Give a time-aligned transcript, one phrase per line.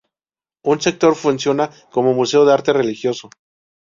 [0.63, 3.29] Un sector funciona como museo de arte religioso.